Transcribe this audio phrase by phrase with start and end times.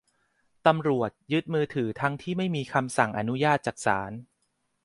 [0.65, 4.11] ตำรวจยึดมือถือทั้งที่ไม่มีคำสั่งอนุญาตจากศาล